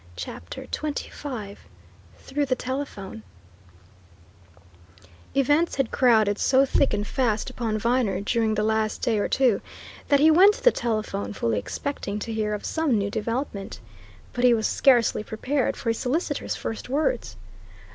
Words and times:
CHAPTER 0.15 0.65
XXV 0.71 1.57
THROUGH 2.17 2.45
THE 2.47 2.55
TELEPHONE 2.55 3.21
Events 5.35 5.75
had 5.75 5.91
crowded 5.91 6.39
so 6.39 6.65
thick 6.65 6.91
and 6.95 7.05
fast 7.05 7.51
upon 7.51 7.77
Viner 7.77 8.19
during 8.19 8.55
the 8.55 8.63
last 8.63 9.03
day 9.03 9.19
or 9.19 9.27
two, 9.27 9.61
that 10.07 10.19
he 10.19 10.31
went 10.31 10.55
to 10.55 10.63
the 10.63 10.71
telephone 10.71 11.33
fully 11.33 11.59
expecting 11.59 12.17
to 12.17 12.33
hear 12.33 12.55
of 12.55 12.65
some 12.65 12.97
new 12.97 13.11
development. 13.11 13.79
But 14.33 14.43
he 14.43 14.55
was 14.55 14.65
scarcely 14.65 15.21
prepared 15.21 15.77
for 15.77 15.91
his 15.91 15.99
solicitor's 15.99 16.55
first 16.55 16.89
words. 16.89 17.35